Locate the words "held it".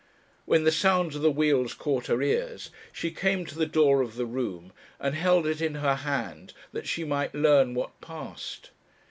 5.13-5.61